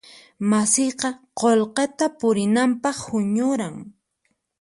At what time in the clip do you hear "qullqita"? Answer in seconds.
1.39-2.05